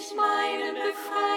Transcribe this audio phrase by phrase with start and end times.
[0.00, 1.29] ich meinen Befreier.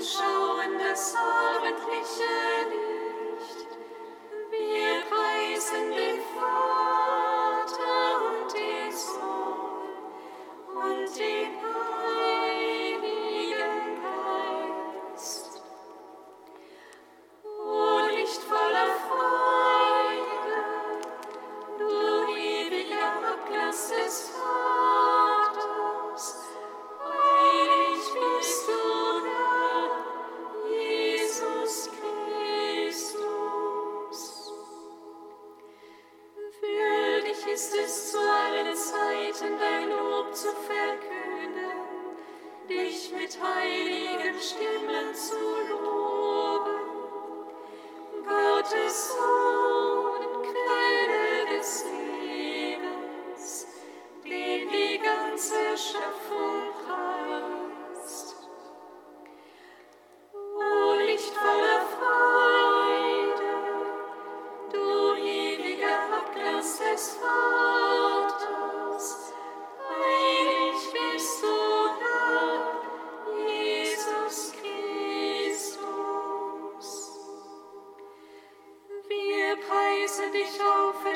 [0.00, 2.32] anschauen das abendliche
[2.70, 3.68] Licht.
[4.50, 9.92] Wir preisen den Vater und den Sohn
[10.74, 11.59] und den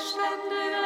[0.05, 0.84] Stände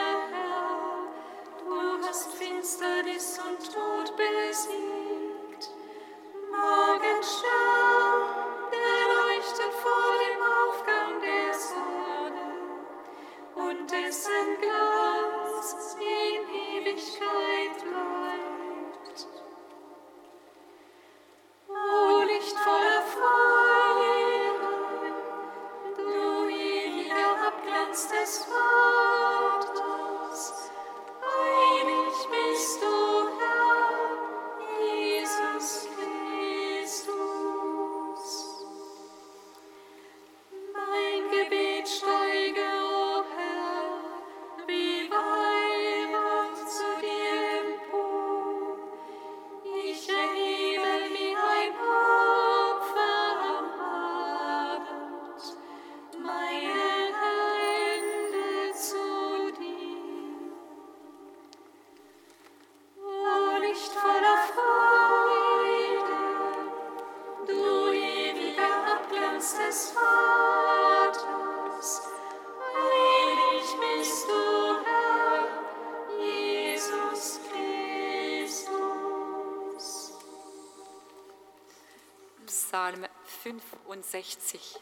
[84.08, 84.80] 65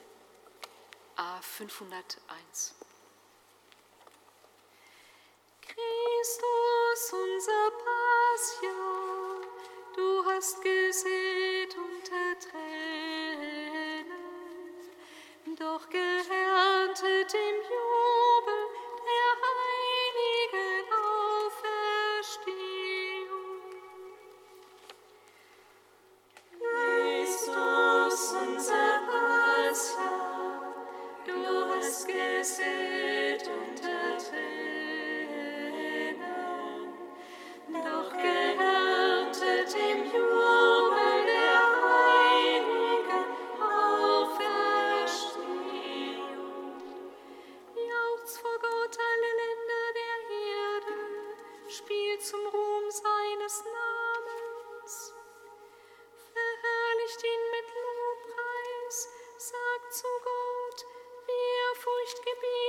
[1.17, 2.75] A 501.
[5.63, 9.47] Christus, unser Passion,
[9.95, 11.26] du hast gesät
[15.59, 16.36] doch geerntet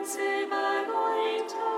[0.05, 1.78] silber, Gold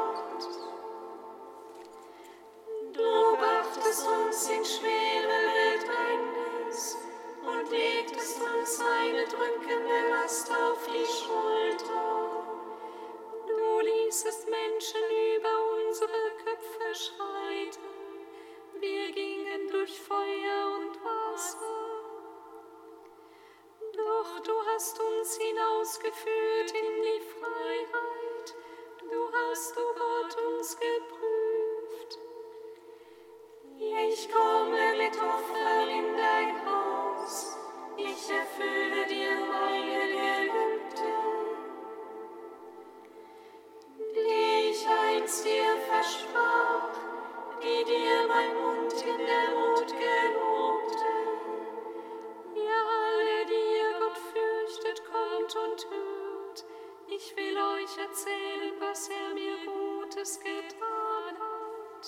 [60.21, 62.05] Gutes getan hat.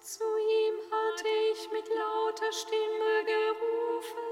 [0.00, 4.28] Zu ihm hatte ich mit lauter Stimme gerufen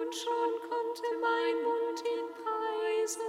[0.00, 3.20] und schon konnte mein Mund ihn preisen.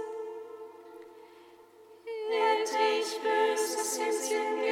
[2.30, 4.69] Hätte ich Böses im Sinn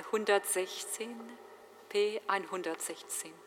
[0.00, 1.14] 116,
[1.90, 3.45] P116.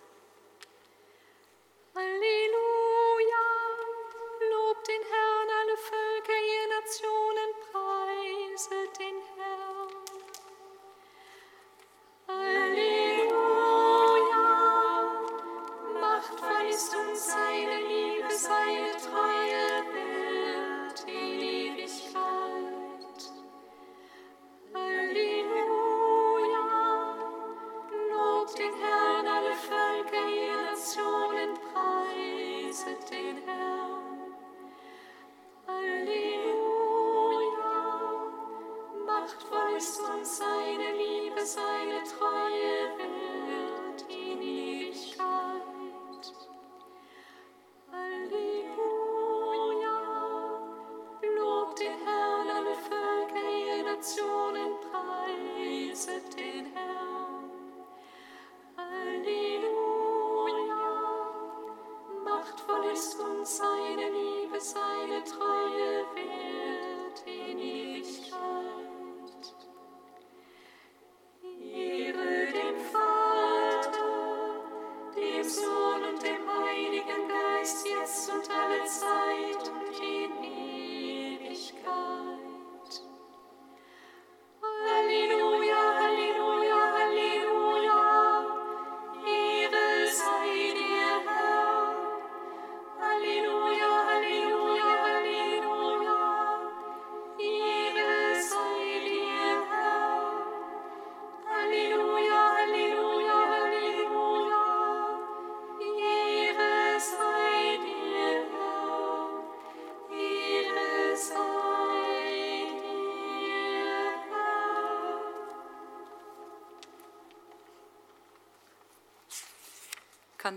[63.00, 66.59] Geist und seine Liebe, seine Treue will.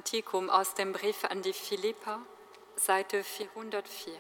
[0.03, 2.19] Kantikum aus dem Brief an die Philippa,
[2.75, 4.13] Seite 404.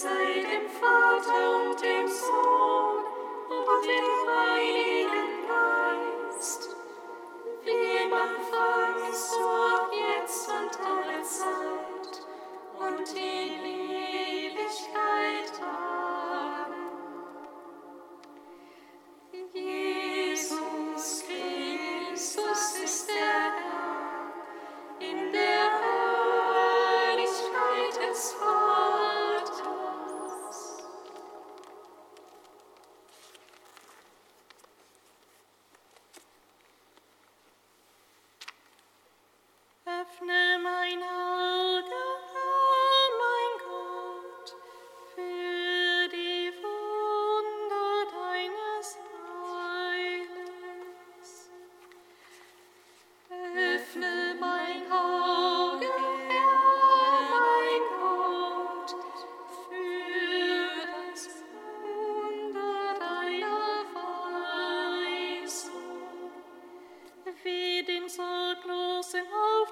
[0.00, 3.04] sei dem Vater und dem Sohn
[3.50, 4.49] und dem Heiligen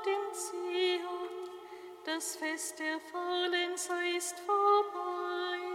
[0.09, 1.29] dem Zion,
[2.05, 5.68] das Fest der Faulenzer ist vorbei.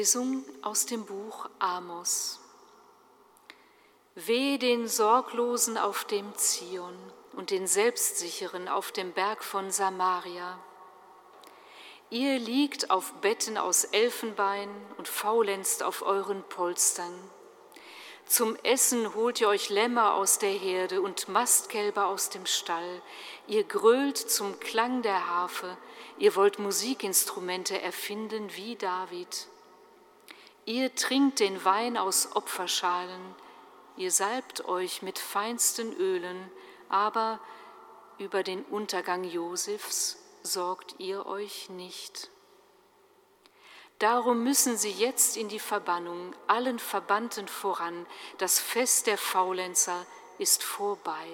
[0.00, 2.40] Lesung aus dem Buch Amos.
[4.14, 6.96] Weh den Sorglosen auf dem Zion
[7.34, 10.58] und den Selbstsicheren auf dem Berg von Samaria.
[12.08, 17.12] Ihr liegt auf Betten aus Elfenbein und faulenzt auf euren Polstern.
[18.24, 23.02] Zum Essen holt ihr euch Lämmer aus der Herde und Mastkälber aus dem Stall.
[23.46, 25.76] Ihr grölt zum Klang der Harfe.
[26.16, 29.49] Ihr wollt Musikinstrumente erfinden wie David.
[30.66, 33.34] Ihr trinkt den Wein aus Opferschalen.
[33.96, 36.50] Ihr salbt euch mit feinsten Ölen,
[36.88, 37.40] aber
[38.18, 42.30] über den Untergang Josefs sorgt ihr euch nicht.
[43.98, 48.06] Darum müssen sie jetzt in die Verbannung, allen Verbannten voran.
[48.38, 50.06] Das Fest der Faulenzer
[50.38, 51.28] ist vorbei.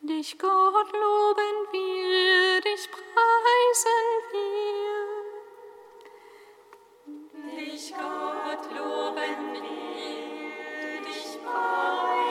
[0.00, 4.95] Dich Gott loben wir, dich preisen wir.
[7.76, 12.25] Dich Gott loben wir, dich preisen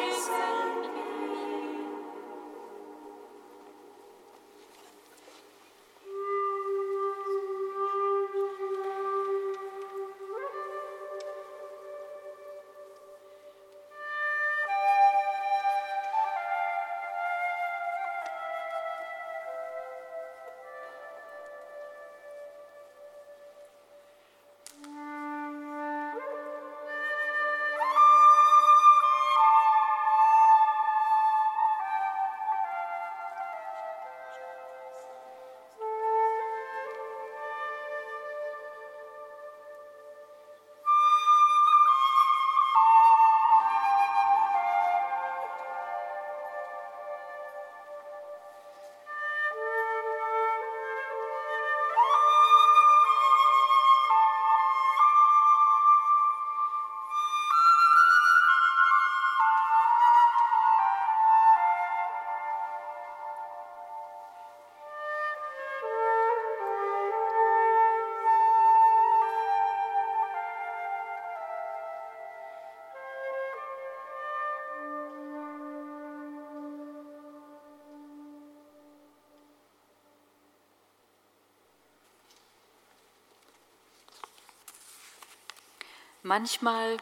[86.28, 86.98] Manchmal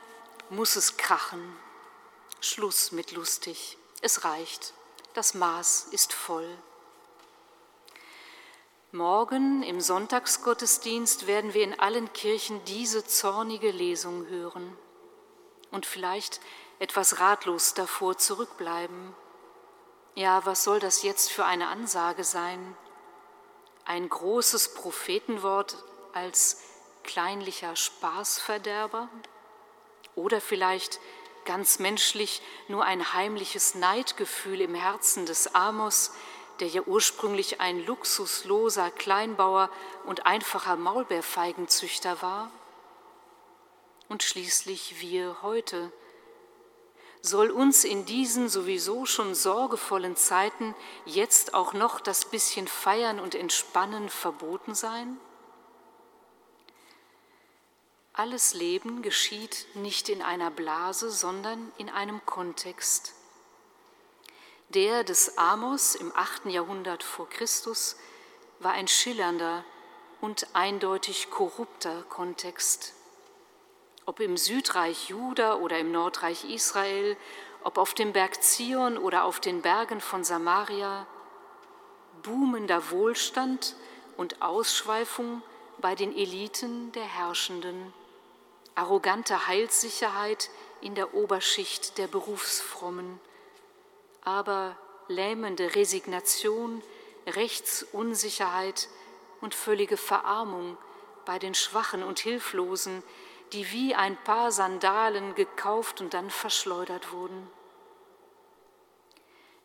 [0.50, 1.56] muss es krachen.
[2.42, 3.78] Schluss mit lustig.
[4.02, 4.74] Es reicht.
[5.14, 6.58] Das Maß ist voll.
[8.92, 14.78] Morgen im Sonntagsgottesdienst werden wir in allen Kirchen diese zornige Lesung hören
[15.72, 16.42] und vielleicht
[16.80, 19.16] etwas ratlos davor zurückbleiben.
[20.16, 22.76] Ja, was soll das jetzt für eine Ansage sein?
[23.86, 25.82] Ein großes Prophetenwort
[26.12, 26.58] als
[27.04, 29.10] kleinlicher Spaßverderber?
[30.16, 31.00] Oder vielleicht
[31.46, 36.12] ganz menschlich nur ein heimliches Neidgefühl im Herzen des Amos,
[36.60, 39.70] der ja ursprünglich ein luxusloser Kleinbauer
[40.06, 42.52] und einfacher Maulbeerfeigenzüchter war?
[44.10, 45.92] Und schließlich wir heute.
[47.22, 53.34] Soll uns in diesen sowieso schon sorgevollen Zeiten jetzt auch noch das bisschen Feiern und
[53.34, 55.18] Entspannen verboten sein?
[58.16, 63.16] Alles Leben geschieht nicht in einer Blase, sondern in einem Kontext.
[64.70, 66.46] Der des Amos im 8.
[66.46, 67.96] Jahrhundert vor Christus
[68.60, 69.66] war ein schillernder
[70.22, 72.94] und eindeutig korrupter Kontext.
[74.06, 77.18] Ob im Südreich Juda oder im Nordreich Israel,
[77.64, 81.08] ob auf dem Berg Zion oder auf den Bergen von Samaria,
[82.22, 83.76] boomender Wohlstand
[84.18, 85.42] und Ausschweifung
[85.80, 87.92] bei den Eliten der Herrschenden
[88.76, 90.50] arrogante Heilssicherheit
[90.82, 93.20] in der Oberschicht der Berufsfrommen,
[94.24, 96.82] aber lähmende Resignation,
[97.28, 98.90] Rechtsunsicherheit
[99.42, 100.78] und völlige Verarmung
[101.26, 103.04] bei den Schwachen und Hilflosen,
[103.54, 107.50] die wie ein paar Sandalen gekauft und dann verschleudert wurden.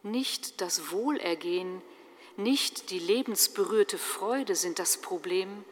[0.03, 1.83] Nicht das Wohlergehen,
[2.37, 5.65] nicht die lebensberührte Freude sind das Problem,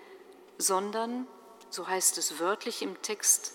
[0.59, 1.29] sondern
[1.71, 3.53] so heißt es wörtlich im Text,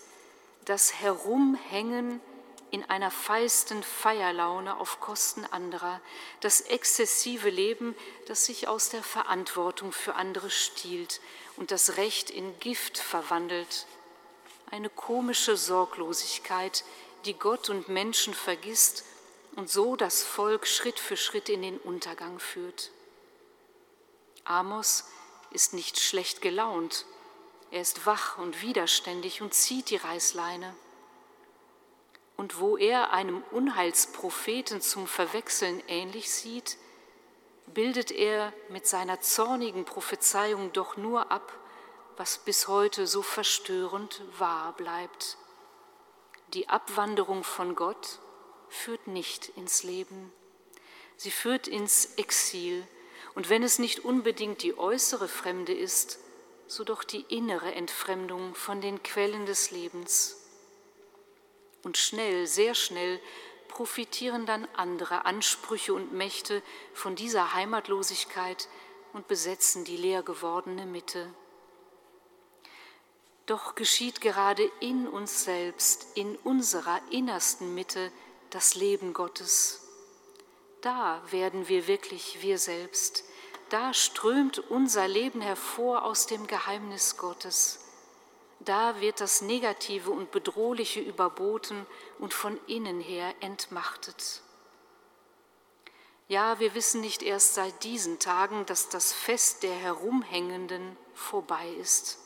[0.66, 2.22] das Herumhängen
[2.72, 6.00] in einer feisten Feierlaune auf Kosten anderer,
[6.40, 7.96] das exzessive Leben,
[8.28, 11.20] das sich aus der Verantwortung für andere stiehlt
[11.58, 13.88] und das Recht in Gift verwandelt,
[14.72, 16.86] eine komische Sorglosigkeit,
[17.26, 19.04] die Gott und Menschen vergisst
[19.58, 22.92] und so das Volk Schritt für Schritt in den Untergang führt.
[24.46, 25.04] Amos
[25.52, 27.06] ist nicht schlecht gelaunt,
[27.72, 30.76] er ist wach und widerständig und zieht die Reißleine.
[32.36, 36.78] Und wo er einem Unheilspropheten zum Verwechseln ähnlich sieht,
[37.68, 41.58] bildet er mit seiner zornigen Prophezeiung doch nur ab,
[42.18, 45.38] was bis heute so verstörend wahr bleibt.
[46.54, 48.20] Die Abwanderung von Gott
[48.68, 50.34] führt nicht ins Leben,
[51.16, 52.86] sie führt ins Exil,
[53.34, 56.20] und wenn es nicht unbedingt die äußere Fremde ist,
[56.72, 60.38] so doch die innere Entfremdung von den Quellen des Lebens.
[61.84, 63.20] Und schnell, sehr schnell
[63.68, 68.70] profitieren dann andere Ansprüche und Mächte von dieser Heimatlosigkeit
[69.12, 71.34] und besetzen die leer gewordene Mitte.
[73.48, 78.14] Doch geschieht gerade in uns selbst, in unserer innersten Mitte,
[78.50, 79.86] das Leben Gottes.
[80.80, 83.26] Da werden wir wirklich wir selbst,
[83.72, 87.80] da strömt unser Leben hervor aus dem Geheimnis Gottes.
[88.60, 91.86] Da wird das Negative und Bedrohliche überboten
[92.20, 94.42] und von innen her entmachtet.
[96.28, 102.20] Ja, wir wissen nicht erst seit diesen Tagen, dass das Fest der Herumhängenden vorbei ist.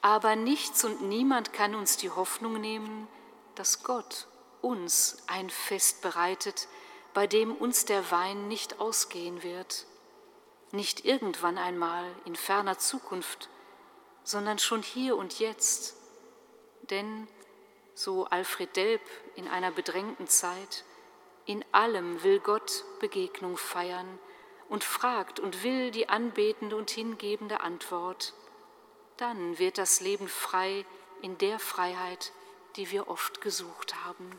[0.00, 3.06] Aber nichts und niemand kann uns die Hoffnung nehmen,
[3.54, 4.26] dass Gott
[4.62, 6.66] uns ein Fest bereitet,
[7.14, 9.86] bei dem uns der Wein nicht ausgehen wird
[10.72, 13.48] nicht irgendwann einmal in ferner Zukunft,
[14.22, 15.96] sondern schon hier und jetzt.
[16.90, 17.28] Denn,
[17.94, 19.02] so Alfred Delp
[19.34, 20.84] in einer bedrängten Zeit,
[21.46, 24.18] in allem will Gott Begegnung feiern
[24.68, 28.34] und fragt und will die anbetende und hingebende Antwort.
[29.16, 30.84] Dann wird das Leben frei
[31.22, 32.32] in der Freiheit,
[32.76, 34.30] die wir oft gesucht haben.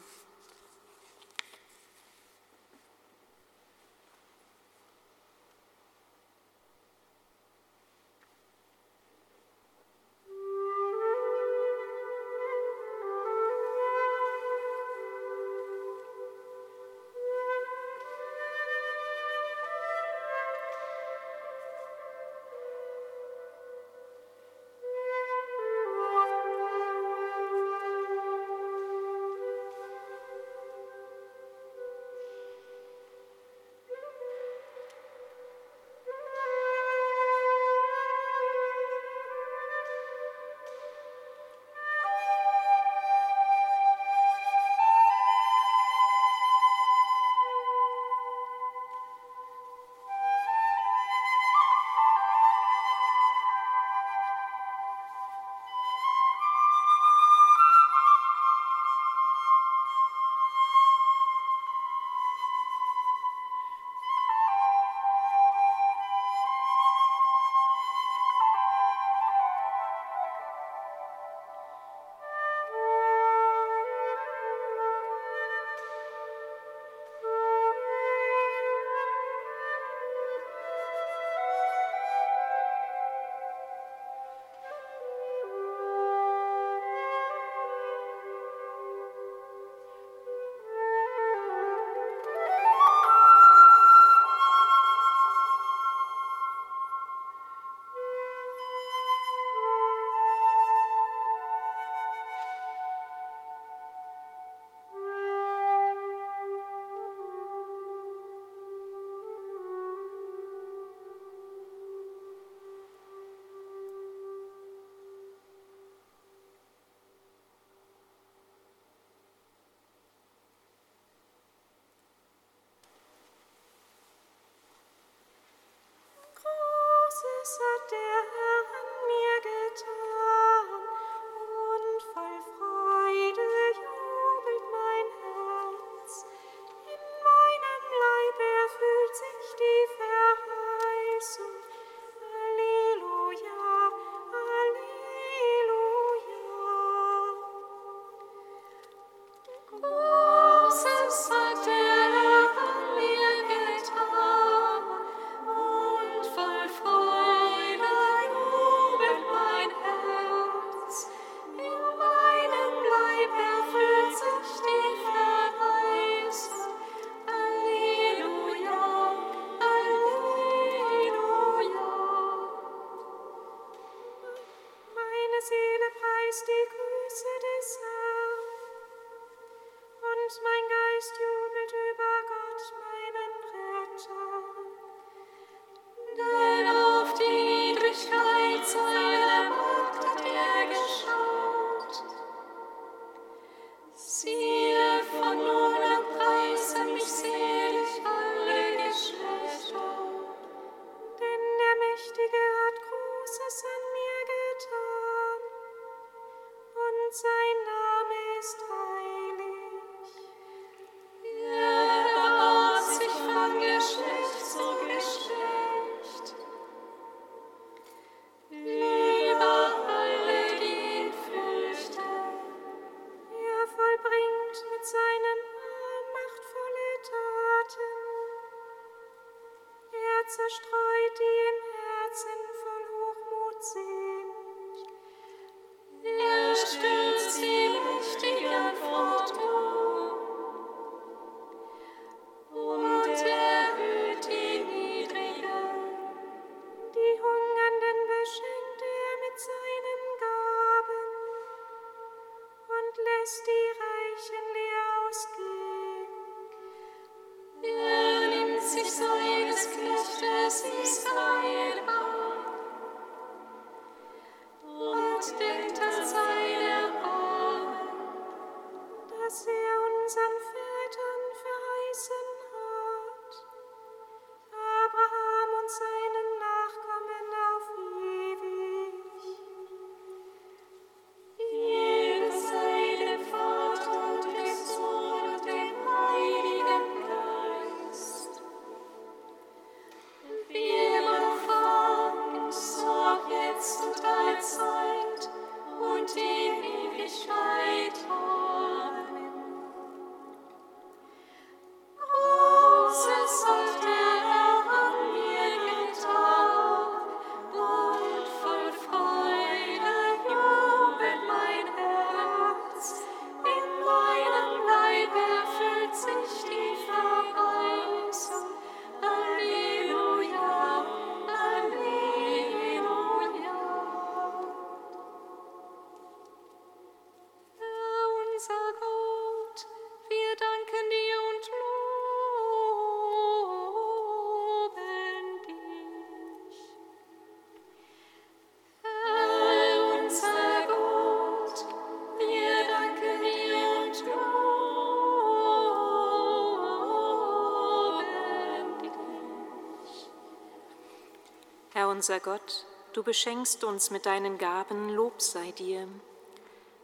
[352.00, 355.86] Unser Gott, du beschenkst uns mit deinen Gaben, Lob sei dir.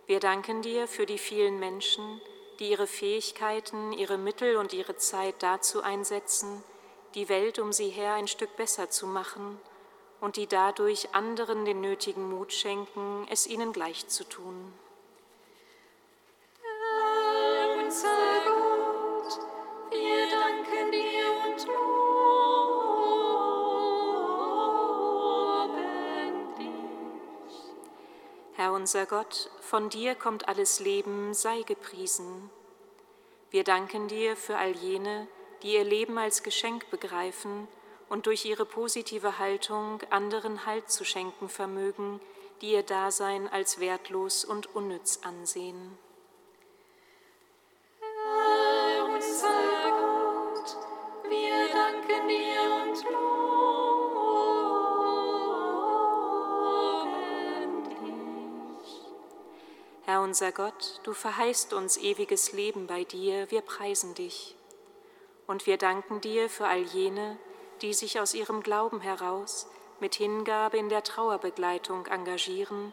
[0.07, 2.19] Wir danken dir für die vielen Menschen,
[2.59, 6.61] die ihre Fähigkeiten, ihre Mittel und ihre Zeit dazu einsetzen,
[7.13, 9.57] die Welt um sie her ein Stück besser zu machen
[10.19, 14.64] und die dadurch anderen den nötigen Mut schenken, es ihnen gleich zu tun.
[28.85, 32.51] Unser Gott, von dir kommt alles Leben, sei gepriesen.
[33.49, 35.27] Wir danken dir für all jene,
[35.63, 37.67] die ihr Leben als Geschenk begreifen
[38.09, 42.21] und durch ihre positive Haltung anderen Halt zu schenken vermögen,
[42.61, 45.97] die ihr Dasein als wertlos und unnütz ansehen.
[60.25, 64.55] Unser Gott, du verheißt uns ewiges Leben bei dir, wir preisen dich.
[65.45, 67.37] Und wir danken dir für all jene,
[67.83, 69.67] die sich aus ihrem Glauben heraus
[69.99, 72.91] mit Hingabe in der Trauerbegleitung engagieren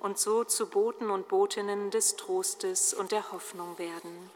[0.00, 4.30] und so zu Boten und Botinnen des Trostes und der Hoffnung werden.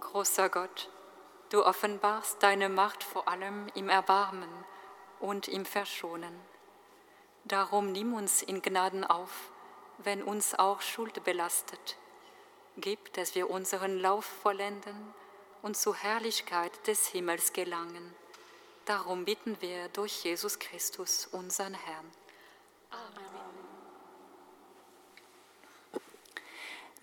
[0.00, 0.90] Großer Gott,
[1.48, 4.50] du offenbarst deine Macht vor allem im Erbarmen
[5.18, 6.38] und im Verschonen.
[7.44, 9.50] Darum nimm uns in Gnaden auf,
[9.98, 11.96] wenn uns auch Schuld belastet.
[12.80, 14.96] Gib, dass wir unseren Lauf vollenden
[15.60, 18.14] und zur Herrlichkeit des Himmels gelangen.
[18.86, 22.10] Darum bitten wir durch Jesus Christus, unseren Herrn.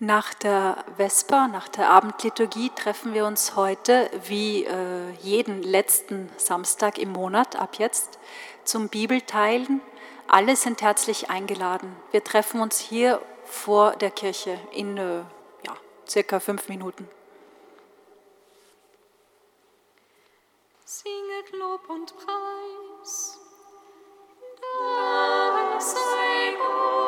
[0.00, 6.98] Nach der Vesper, nach der Abendliturgie treffen wir uns heute, wie äh, jeden letzten Samstag
[6.98, 8.18] im Monat ab jetzt,
[8.64, 9.80] zum Bibelteilen.
[10.26, 11.94] Alle sind herzlich eingeladen.
[12.10, 15.24] Wir treffen uns hier vor der Kirche in ja,
[16.08, 17.08] circa fünf Minuten.
[20.84, 23.38] Singet Lob und Preis,
[24.60, 27.07] da sei Gott.